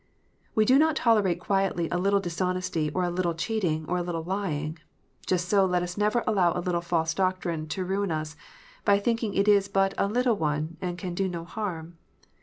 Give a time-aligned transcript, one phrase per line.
[0.55, 4.23] We do not tolerate quietly a little dishonesty, or a little cheating, or a little
[4.23, 4.79] lying:
[5.27, 8.35] just so, let us never allow a little false doctrine to ruin us,
[8.83, 11.97] by thinking it is but a "little one," and can do no harm.